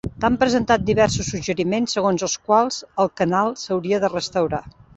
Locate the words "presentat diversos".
0.43-1.29